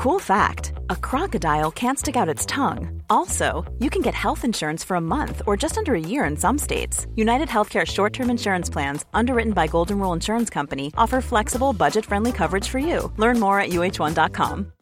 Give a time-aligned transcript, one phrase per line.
[0.00, 3.02] Cool fact a crocodile can't stick out its tongue.
[3.10, 6.38] Also, you can get health insurance for a month or just under a year in
[6.38, 7.06] some states.
[7.16, 12.06] United Healthcare short term insurance plans, underwritten by Golden Rule Insurance Company, offer flexible, budget
[12.06, 13.12] friendly coverage for you.
[13.18, 14.72] Learn more at uh1.com.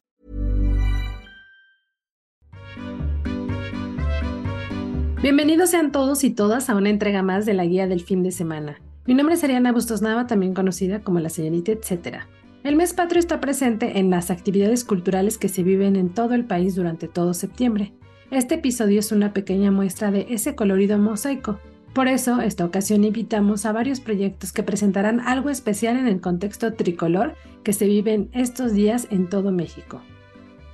[5.20, 8.30] Bienvenidos sean todos y todas a una entrega más de la guía del fin de
[8.30, 8.80] semana.
[9.04, 12.28] Mi nombre es Ariana Bustos Nava, también conocida como la señorita etcétera.
[12.64, 16.44] El mes patrio está presente en las actividades culturales que se viven en todo el
[16.44, 17.92] país durante todo septiembre.
[18.32, 21.60] Este episodio es una pequeña muestra de ese colorido mosaico.
[21.94, 26.72] Por eso, esta ocasión invitamos a varios proyectos que presentarán algo especial en el contexto
[26.74, 30.02] tricolor que se vive estos días en todo México.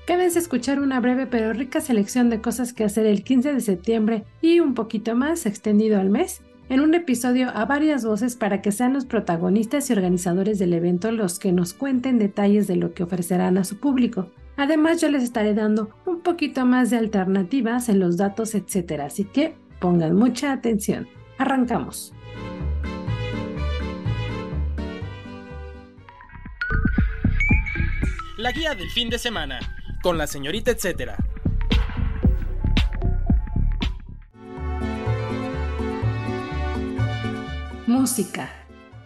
[0.07, 4.25] Quédense escuchar una breve pero rica selección de cosas que hacer el 15 de septiembre
[4.41, 6.43] y un poquito más extendido al mes
[6.75, 11.13] en un episodio a varias voces para que sean los protagonistas y organizadores del evento
[11.13, 14.33] los que nos cuenten detalles de lo que ofrecerán a su público.
[14.57, 19.03] Además yo les estaré dando un poquito más de alternativas en los datos, etc.
[19.03, 21.07] Así que pongan mucha atención.
[21.39, 22.13] Arrancamos.
[28.37, 29.61] La guía del fin de semana
[30.03, 31.19] con la señorita etcétera.
[38.05, 38.51] Música.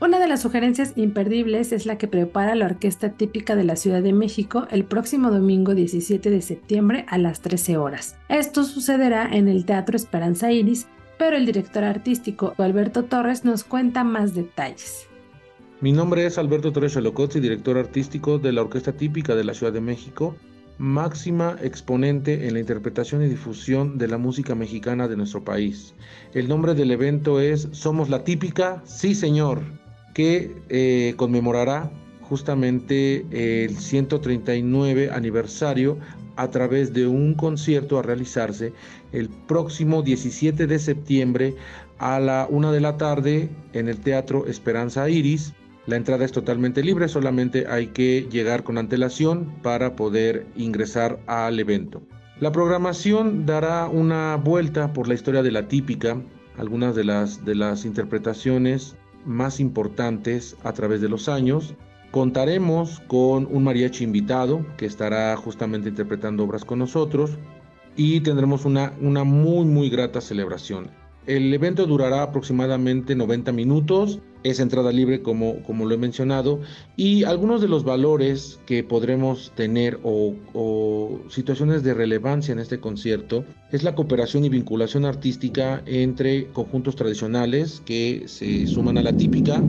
[0.01, 4.03] Una de las sugerencias imperdibles es la que prepara la Orquesta Típica de la Ciudad
[4.03, 8.17] de México el próximo domingo 17 de septiembre a las 13 horas.
[8.29, 14.03] Esto sucederá en el Teatro Esperanza Iris, pero el director artístico Alberto Torres nos cuenta
[14.03, 15.07] más detalles.
[15.81, 19.73] Mi nombre es Alberto Torres y director artístico de la Orquesta Típica de la Ciudad
[19.73, 20.35] de México
[20.79, 25.95] máxima exponente en la interpretación y difusión de la música mexicana de nuestro país.
[26.35, 29.61] El nombre del evento es Somos la Típica, sí señor,
[30.15, 31.91] que eh, conmemorará
[32.23, 35.99] justamente el 139 aniversario
[36.37, 38.73] a través de un concierto a realizarse
[39.13, 41.57] el próximo 17 de septiembre
[41.99, 45.53] a la una de la tarde en el Teatro Esperanza Iris
[45.89, 51.59] la entrada es totalmente libre, solamente hay que llegar con antelación para poder ingresar al
[51.59, 52.03] evento.
[52.41, 56.21] La programación dará una vuelta por la historia de la típica,
[56.59, 61.75] algunas de las, interpretaciones más importantes a través de los años.
[62.11, 67.39] Contaremos con un mariachi invitado que estará justamente interpretando obras con nosotros
[67.97, 70.91] y tendremos una muy muy grata celebración.
[71.29, 76.63] El evento durará aproximadamente 90 minutos, es entrada libre como, como lo he mencionado,
[76.97, 83.45] y algunos de los valores que podremos tener o, situaciones de relevancia en este concierto
[83.73, 89.63] es la cooperación y vinculación artística entre conjuntos tradicionales que se suman a la típica,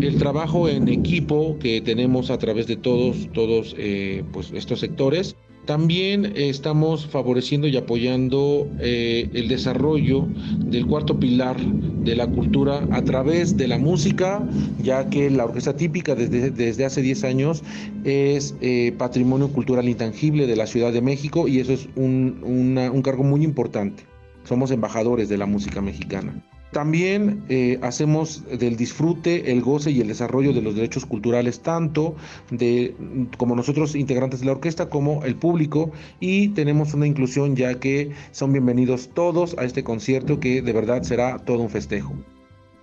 [0.00, 5.34] el trabajo en equipo que tenemos a través de todos, todos eh, pues estos sectores,
[5.66, 10.26] también estamos favoreciendo y apoyando eh, el desarrollo
[10.58, 14.42] del cuarto pilar de la cultura a través de la música,
[14.82, 17.62] ya que la orquesta típica desde, desde hace 10 años
[18.04, 23.02] es eh, patrimonio cultural intangible de la Ciudad de México y eso es un, un
[23.02, 24.04] cargo muy importante.
[24.44, 26.42] Somos embajadores de la música mexicana.
[26.76, 32.16] También eh, hacemos del disfrute, el goce y el desarrollo de los derechos culturales, tanto
[32.50, 32.94] de
[33.38, 38.10] como nosotros integrantes de la orquesta como el público, y tenemos una inclusión ya que
[38.30, 42.12] son bienvenidos todos a este concierto que de verdad será todo un festejo.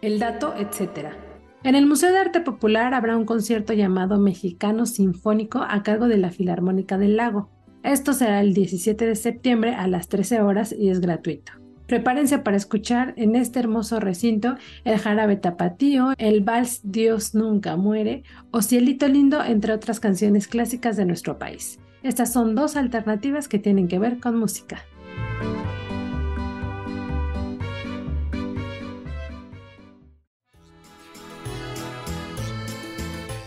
[0.01, 1.15] El dato, etcétera.
[1.63, 6.17] En el Museo de Arte Popular habrá un concierto llamado Mexicano Sinfónico a cargo de
[6.17, 7.51] la Filarmónica del Lago.
[7.83, 11.62] Esto será el 17 de septiembre a las 13 horas y es gratuito.
[11.93, 18.23] Prepárense para escuchar en este hermoso recinto el jarabe tapatío, el vals Dios nunca muere
[18.49, 21.79] o Cielito lindo, entre otras canciones clásicas de nuestro país.
[22.01, 24.81] Estas son dos alternativas que tienen que ver con música.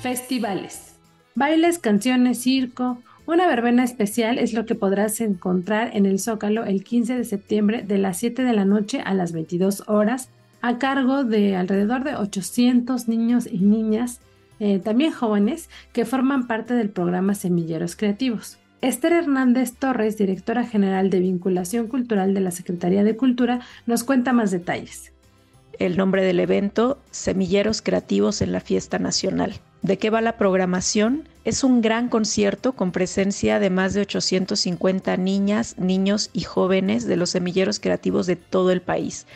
[0.03, 0.95] Festivales.
[1.35, 6.85] Bailes, canciones, circo, una verbena especial es lo que podrás encontrar en el Zócalo el
[6.85, 10.31] 15 de septiembre de las 7 de la noche a las 22 horas
[10.63, 14.21] a cargo de alrededor de 800 niños y niñas,
[14.59, 18.59] eh, también jóvenes, que forman parte del programa Semilleros Creativos.
[18.81, 24.33] Esther Hernández Torres, directora general de Vinculación Cultural de la Secretaría de Cultura, nos cuenta
[24.33, 25.13] más detalles.
[25.79, 29.55] El nombre del evento, Semilleros Creativos en la Fiesta Nacional.
[29.83, 31.29] ¿De qué va la programación?
[31.45, 37.17] Es un gran concierto con presencia de más de 850 niñas, niños y jóvenes de
[37.17, 39.27] los semilleros creativos de todo el país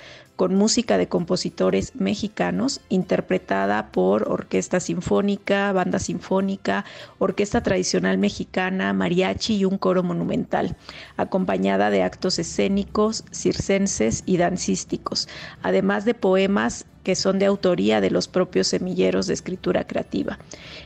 [0.41, 6.87] con música de compositores mexicanos interpretada por orquesta sinfónica, banda sinfónica,
[7.19, 10.79] orquesta tradicional mexicana, mariachi y un coro monumental,
[11.19, 15.29] acompañada de actos escénicos, circenses y dancísticos,
[15.63, 20.39] además de poemas que son de autoría de los propios semilleros de escritura creativa.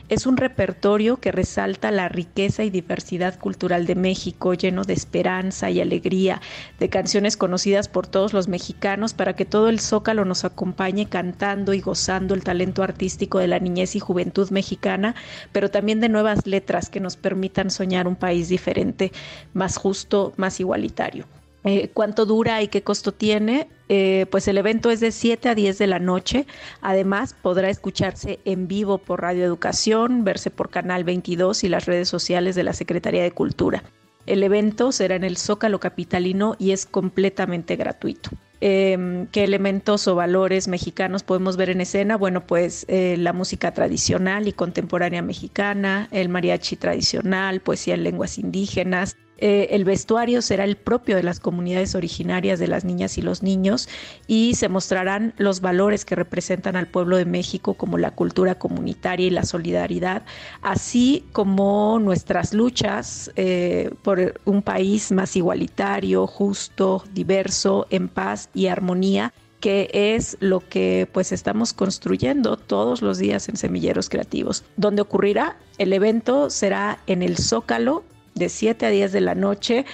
[0.07, 5.69] Es un repertorio que resalta la riqueza y diversidad cultural de México, lleno de esperanza
[5.69, 6.41] y alegría,
[6.79, 11.73] de canciones conocidas por todos los mexicanos para que todo el zócalo nos acompañe cantando
[11.73, 15.15] y gozando el talento artístico de la niñez y juventud mexicana,
[15.51, 19.11] pero también de nuevas letras que nos permitan soñar un país diferente,
[19.53, 21.25] más justo, más igualitario.
[21.65, 23.67] Eh, cuánto dura y qué costo tiene.
[23.89, 26.45] Eh, pues el evento es de 7 a 10 de la noche.
[26.81, 32.07] Además, podrá escucharse en vivo por Radio Educación, verse por Canal 22 y las redes
[32.07, 33.83] sociales de la Secretaría de Cultura.
[34.27, 38.29] El evento será en el Zócalo Capitalino y es completamente gratuito.
[38.61, 42.15] Em, ¿Qué elementos o valores mexicanos podemos ver en escena?
[42.15, 48.37] Bueno, pues eh, la música tradicional y contemporánea mexicana, el mariachi tradicional, poesía en lenguas
[48.37, 53.21] indígenas, eh, el vestuario será el propio de las comunidades originarias de las niñas y
[53.21, 53.89] los niños
[54.27, 59.27] y se mostrarán los valores que representan al pueblo de México como la cultura comunitaria
[59.27, 60.23] y la solidaridad,
[60.61, 68.67] así como nuestras luchas eh, por un país más igualitario, justo, diverso, en paz y
[68.67, 74.63] armonía que es lo que pues estamos construyendo todos los días en Semilleros Creativos.
[74.77, 78.03] Donde ocurrirá el evento será en el Zócalo
[78.35, 79.85] de 7 a 10 de la noche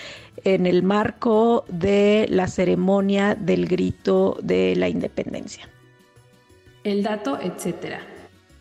[0.44, 5.70] en el marco de la ceremonia del grito de la independencia.
[6.84, 8.00] El dato, etcétera.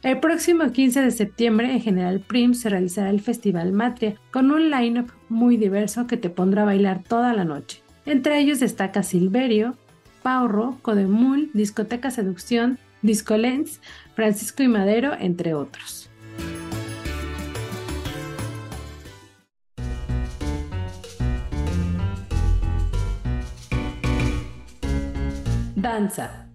[0.03, 4.71] El próximo 15 de septiembre en General Prim se realizará el Festival Matria con un
[4.71, 7.83] line-up muy diverso que te pondrá a bailar toda la noche.
[8.05, 9.77] Entre ellos destaca Silverio,
[10.23, 13.81] Paurro, Codemul, Discoteca Seducción, Disco Lens,
[14.15, 16.10] Francisco y Madero, entre otros.
[25.81, 26.47] Danza.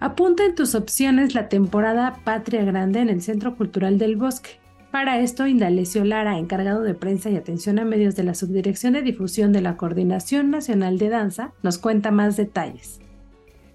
[0.00, 4.58] Apunta en tus opciones la temporada Patria Grande en el Centro Cultural del Bosque.
[4.90, 9.02] Para esto, Indalecio Lara, encargado de prensa y atención a medios de la Subdirección de
[9.02, 13.00] Difusión de la Coordinación Nacional de Danza, nos cuenta más detalles.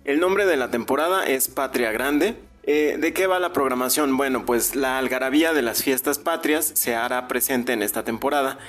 [0.04, 2.36] El nombre de la temporada es Patria Grande.
[2.63, 4.18] Eh, ¿De qué va la programación?
[4.18, 8.59] Bueno, pues la algarabía de las fiestas patrias se hará presente en esta temporada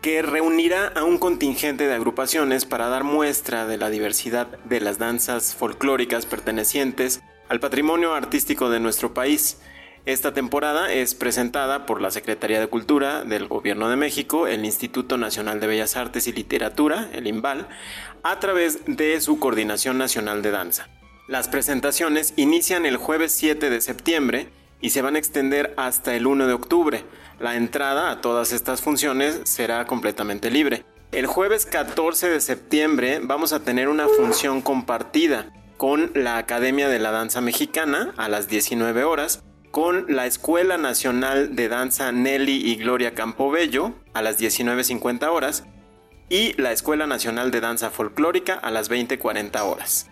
[0.00, 4.98] que reunirá a un contingente de agrupaciones para dar muestra de la diversidad de las
[4.98, 9.60] danzas folclóricas pertenecientes al patrimonio artístico de nuestro país.
[10.06, 15.18] Esta temporada es presentada por la Secretaría de Cultura del Gobierno de México, el Instituto
[15.18, 17.68] Nacional de Bellas Artes y Literatura, el IMBAL,
[18.22, 20.88] a través de su Coordinación Nacional de Danza.
[21.26, 24.48] Las presentaciones inician el jueves 7 de septiembre
[24.80, 27.04] y se van a extender hasta el 1 de octubre.
[27.40, 30.84] La entrada a todas estas funciones será completamente libre.
[31.12, 36.98] El jueves 14 de septiembre vamos a tener una función compartida con la Academia de
[36.98, 42.74] la Danza Mexicana a las 19 horas, con la Escuela Nacional de Danza Nelly y
[42.76, 45.64] Gloria Campobello a las 19.50 horas
[46.28, 50.10] y la Escuela Nacional de Danza Folclórica a las 20.40 horas.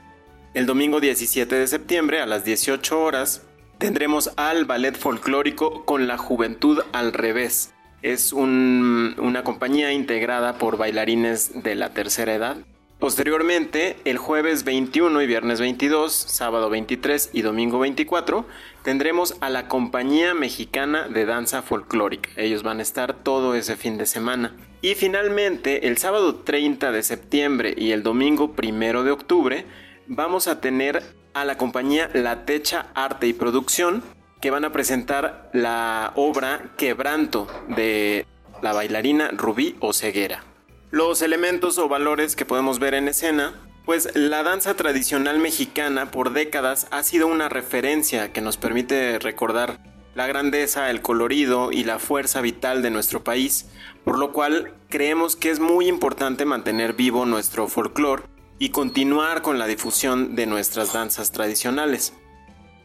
[0.55, 3.43] El domingo 17 de septiembre a las 18 horas
[3.78, 7.73] tendremos al ballet folclórico con la juventud al revés.
[8.02, 12.56] Es una compañía integrada por bailarines de la tercera edad.
[12.99, 18.47] Posteriormente, el jueves 21 y viernes 22, sábado 23 y domingo 24,
[18.83, 22.30] tendremos a la Compañía Mexicana de Danza Folclórica.
[22.37, 24.54] Ellos van a estar todo ese fin de semana.
[24.80, 29.66] Y finalmente, el sábado 30 de septiembre y el domingo 1 de octubre,
[30.06, 31.02] vamos a tener
[31.37, 34.02] a la compañía La Techa Arte y Producción
[34.40, 38.26] que van a presentar la obra Quebranto de
[38.62, 40.45] la bailarina Rubí Oceguera.
[40.90, 43.52] Los elementos o valores que podemos ver en escena,
[43.85, 49.78] pues la danza tradicional mexicana por décadas ha sido una referencia que nos permite recordar
[50.14, 53.69] la grandeza, el colorido y la fuerza vital de nuestro país,
[54.05, 58.23] por lo cual creemos que es muy importante mantener vivo nuestro folclore
[58.58, 62.14] y continuar con la difusión de nuestras danzas tradicionales.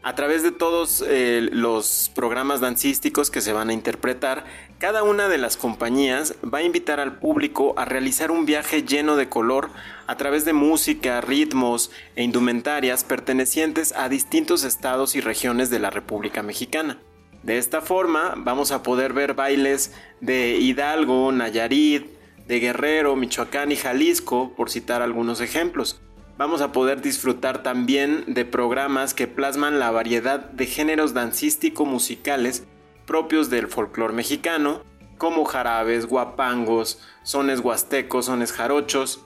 [0.04, 4.44] A través de todos eh, los programas dancísticos que se van a interpretar,
[4.78, 9.14] cada una de las compañías va a invitar al público a realizar un viaje lleno
[9.14, 9.70] de color
[10.08, 15.90] a través de música, ritmos e indumentarias pertenecientes a distintos estados y regiones de la
[15.90, 16.98] República Mexicana.
[17.44, 23.76] De esta forma vamos a poder ver bailes de Hidalgo, Nayarit, de Guerrero, Michoacán y
[23.76, 26.00] Jalisco, por citar algunos ejemplos.
[26.38, 32.66] vamos a poder disfrutar también de programas que plasman la variedad de géneros dancístico-musicales
[33.06, 34.82] propios del folclore mexicano,
[35.18, 39.24] como jarabes, guapangos, sones huastecos, sones jarochos,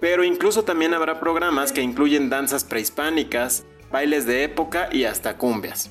[0.00, 5.90] pero incluso también habrá programas que incluyen danzas prehispánicas, bailes de época y hasta cumbias.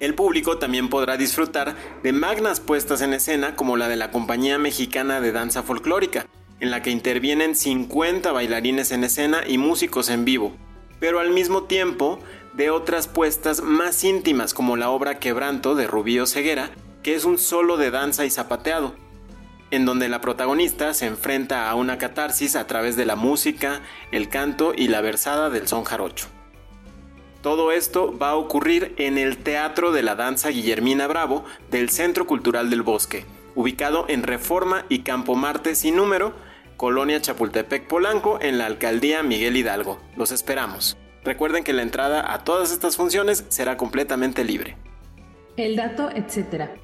[0.00, 4.56] El público también podrá disfrutar de magnas puestas en escena como la de la Compañía
[4.56, 6.24] Mexicana de Danza Folclórica,
[6.58, 10.56] en la que intervienen 50 bailarines en escena y músicos en vivo,
[11.00, 12.18] pero al mismo tiempo
[12.54, 16.70] de otras puestas más íntimas como la obra Quebranto de Rubío Ceguera,
[17.02, 18.94] que es un solo de danza y zapateado,
[19.70, 24.30] en donde la protagonista se enfrenta a una catarsis a través de la música, el
[24.30, 26.28] canto y la versada del son jarocho.
[27.42, 32.26] Todo esto va a ocurrir en el Teatro de la Danza Guillermina Bravo del Centro
[32.26, 36.34] Cultural del Bosque, ubicado en Reforma y Campo Marte sin número,
[36.76, 39.98] Colonia Chapultepec Polanco, en la Alcaldía Miguel Hidalgo.
[40.16, 40.98] Los esperamos.
[41.24, 44.76] Recuerden que la entrada a todas estas funciones será completamente libre.
[45.56, 46.74] El dato, etcétera.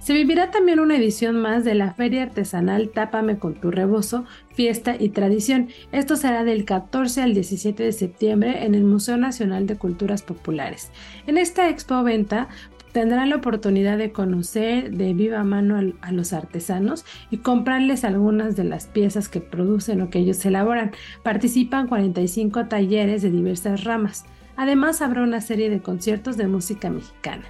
[0.00, 4.96] Se vivirá también una edición más de la Feria Artesanal Tápame con tu rebozo, Fiesta
[4.98, 5.68] y Tradición.
[5.92, 10.90] Esto será del 14 al 17 de septiembre en el Museo Nacional de Culturas Populares.
[11.26, 12.48] En esta expo venta
[12.92, 18.64] tendrán la oportunidad de conocer de viva mano a, los artesanos y comprarles algunas de
[18.64, 20.92] las piezas que producen o que ellos elaboran.
[21.22, 24.24] Participan 45 talleres de diversas ramas.
[24.56, 27.44] Además habrá una serie de conciertos de música mexicana.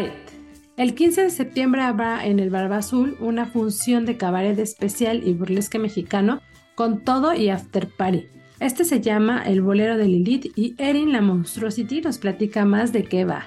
[0.00, 0.32] Cabaret.
[0.76, 5.34] El 15 de septiembre habrá en el Barba Azul una función de cabaret especial y
[5.34, 6.40] burlesque mexicano
[6.74, 8.24] con todo y after party.
[8.60, 13.04] Este se llama El Bolero de Lilith y Erin la Monstruosity nos platica más de
[13.04, 13.44] qué va.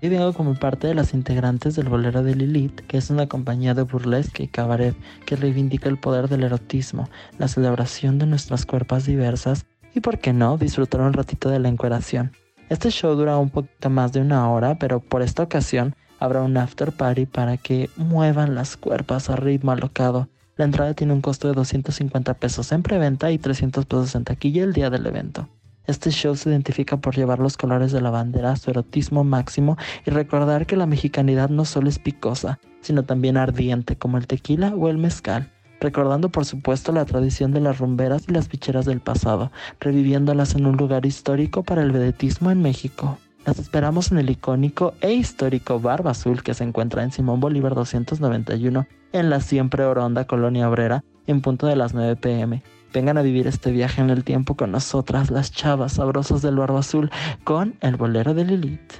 [0.00, 3.74] Y vengo como parte de las integrantes del Bolero de Lilith, que es una compañía
[3.74, 7.08] de burlesque y cabaret que reivindica el poder del erotismo,
[7.38, 11.68] la celebración de nuestras cuerpos diversas y, por qué no, disfrutar un ratito de la
[11.68, 12.32] encueración.
[12.68, 16.56] Este show dura un poquito más de una hora, pero por esta ocasión habrá un
[16.58, 20.28] after party para que muevan las cuerpas a ritmo alocado.
[20.56, 24.64] La entrada tiene un costo de 250 pesos en preventa y 300 pesos en taquilla
[24.64, 25.48] el día del evento.
[25.86, 29.78] Este show se identifica por llevar los colores de la bandera a su erotismo máximo
[30.04, 34.74] y recordar que la mexicanidad no solo es picosa, sino también ardiente como el tequila
[34.74, 39.00] o el mezcal recordando por supuesto la tradición de las rumberas y las ficheras del
[39.00, 43.18] pasado, reviviéndolas en un lugar histórico para el vedetismo en México.
[43.46, 47.74] Las esperamos en el icónico e histórico Barba Azul que se encuentra en Simón Bolívar
[47.74, 52.62] 291 en la siempre oronda Colonia Obrera en punto de las 9 pm.
[52.92, 56.80] Vengan a vivir este viaje en el tiempo con nosotras, las chavas sabrosas del Barba
[56.80, 57.10] Azul,
[57.44, 58.92] con el bolero de Lilith.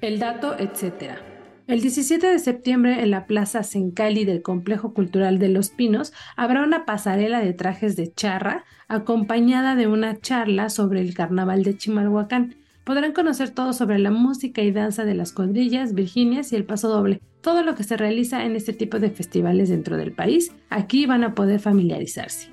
[0.00, 1.29] El dato, etcétera.
[1.70, 6.64] El 17 de septiembre en la Plaza Sencali del Complejo Cultural de Los Pinos habrá
[6.64, 12.56] una pasarela de trajes de charra acompañada de una charla sobre el carnaval de Chimalhuacán.
[12.82, 16.88] Podrán conocer todo sobre la música y danza de las cuadrillas, Virginias y el paso
[16.88, 20.52] doble, todo lo que se realiza en este tipo de festivales dentro del país.
[20.70, 22.48] Aquí van a poder familiarizarse.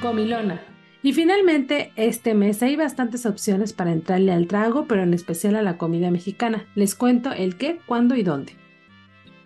[0.00, 0.60] Comilona.
[1.02, 5.62] Y finalmente, este mes hay bastantes opciones para entrarle al trago, pero en especial a
[5.62, 6.66] la comida mexicana.
[6.74, 8.54] Les cuento el qué, cuándo y dónde.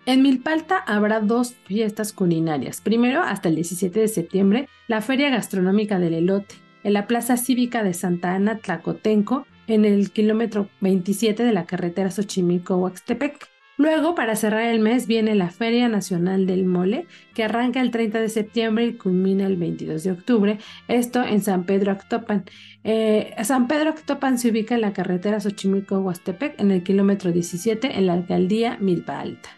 [0.05, 2.81] En Milpalta habrá dos fiestas culinarias.
[2.81, 7.83] Primero, hasta el 17 de septiembre, la Feria Gastronómica del Elote, en la Plaza Cívica
[7.83, 13.47] de Santa Ana Tlacotenco, en el kilómetro 27 de la carretera Xochimilco-Huaxtepec.
[13.77, 18.21] Luego, para cerrar el mes, viene la Feria Nacional del Mole, que arranca el 30
[18.21, 22.45] de septiembre y culmina el 22 de octubre, esto en San Pedro Actopan.
[22.85, 28.07] Eh, San Pedro Actopan se ubica en la carretera Xochimilco-Huastepec, en el kilómetro 17, en
[28.07, 29.49] la alcaldía Milpa Alta.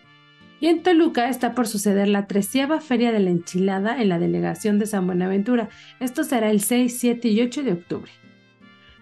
[0.59, 4.79] Y en Toluca está por suceder la treceava Feria de la Enchilada en la delegación
[4.79, 5.69] de San Buenaventura.
[5.99, 8.11] Esto será el 6, 7 y 8 de octubre.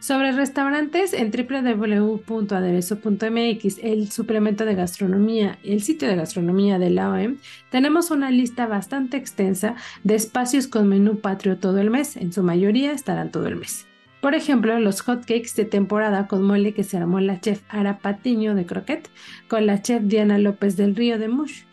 [0.05, 7.39] Sobre restaurantes, en www.aderezo.mx, el suplemento de gastronomía el sitio de gastronomía de la OEM,
[7.71, 12.17] tenemos una lista bastante extensa de espacios con menú patrio todo el mes.
[12.17, 13.88] En su mayoría estarán todo el mes.
[14.21, 18.53] Por ejemplo, los hotcakes de temporada con mole que se armó la chef Ara Patiño
[18.53, 19.09] de Croquet
[19.47, 21.63] con la chef Diana López del Río de Mush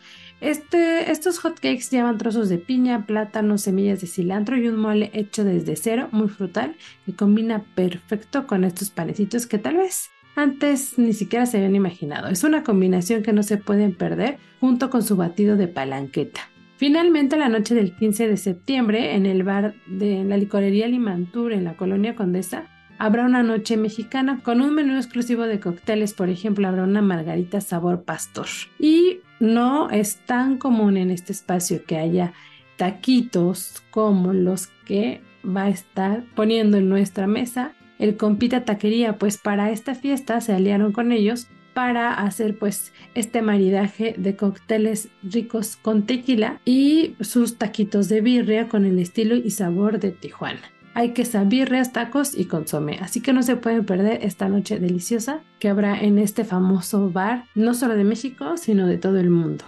[0.49, 5.43] este, estos hotcakes llevan trozos de piña, plátano, semillas de cilantro y un mole hecho
[5.43, 6.75] desde cero, muy frutal,
[7.07, 12.27] y combina perfecto con estos panecitos que tal vez antes ni siquiera se habían imaginado.
[12.27, 16.41] Es una combinación que no se pueden perder junto con su batido de palanqueta.
[16.77, 21.63] Finalmente, la noche del 15 de septiembre, en el bar de la licorería Limantur en
[21.63, 22.65] la colonia Condesa,
[22.97, 26.13] habrá una noche mexicana con un menú exclusivo de cócteles.
[26.13, 28.47] Por ejemplo, habrá una margarita sabor pastor.
[28.79, 29.12] Y
[29.43, 32.31] no es tan común en este espacio que haya
[32.77, 39.37] taquitos como los que va a estar poniendo en nuestra mesa el compita taquería, pues
[39.37, 45.75] para esta fiesta se aliaron con ellos para hacer pues este maridaje de cócteles ricos
[45.75, 50.61] con tequila y sus taquitos de birria con el estilo y sabor de Tijuana.
[50.95, 55.41] Hay que birrias, tacos y consomé, así que no se pueden perder esta noche deliciosa
[55.57, 59.65] que habrá en este famoso bar, no solo de México, sino de todo el mundo.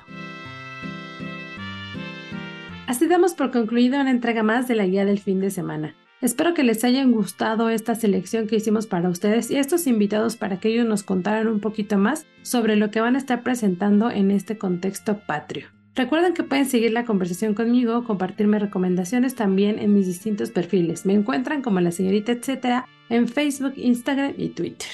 [2.85, 5.95] Así damos por concluida una entrega más de la guía del fin de semana.
[6.21, 10.59] Espero que les haya gustado esta selección que hicimos para ustedes y estos invitados para
[10.59, 14.29] que ellos nos contaran un poquito más sobre lo que van a estar presentando en
[14.29, 15.74] este contexto patrio.
[15.95, 21.05] Recuerden que pueden seguir la conversación conmigo, compartirme recomendaciones también en mis distintos perfiles.
[21.05, 24.89] Me encuentran como la señorita etcétera en Facebook, Instagram y Twitter.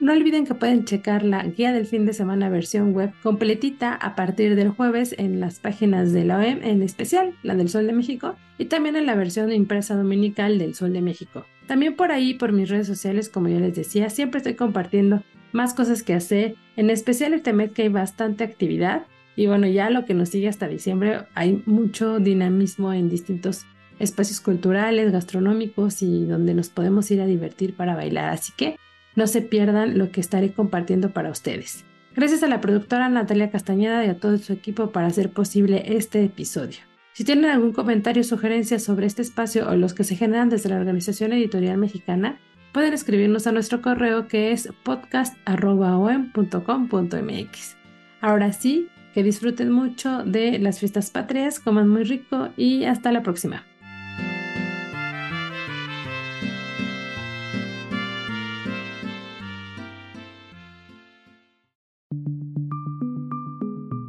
[0.00, 4.14] No olviden que pueden checar la guía del fin de semana versión web completita a
[4.14, 7.94] partir del jueves en las páginas de la OEM, en especial la del Sol de
[7.94, 11.46] México, y también en la versión impresa dominical del Sol de México.
[11.66, 15.74] También por ahí, por mis redes sociales, como yo les decía, siempre estoy compartiendo más
[15.74, 19.06] cosas que hacer, en especial este mes que hay bastante actividad.
[19.38, 23.66] Y bueno, ya lo que nos sigue hasta diciembre, hay mucho dinamismo en distintos
[24.00, 28.30] espacios culturales, gastronómicos y donde nos podemos ir a divertir para bailar.
[28.30, 28.76] Así que
[29.14, 31.84] no se pierdan lo que estaré compartiendo para ustedes.
[32.16, 36.24] Gracias a la productora Natalia Castañeda y a todo su equipo para hacer posible este
[36.24, 36.78] episodio.
[37.12, 40.68] Si tienen algún comentario o sugerencia sobre este espacio o los que se generan desde
[40.68, 42.40] la Organización Editorial Mexicana,
[42.72, 47.76] pueden escribirnos a nuestro correo que es podcast.om.com.mx.
[48.20, 53.22] Ahora sí, que disfruten mucho de las fiestas patrias, coman muy rico y hasta la
[53.22, 53.64] próxima.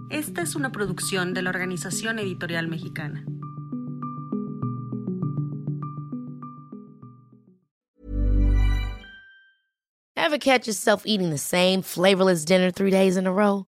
[0.10, 3.26] Esta es una producción de la Organización Editorial Mexicana.
[10.18, 13.69] Ever catch yourself eating the same flavorless dinner three days in a row?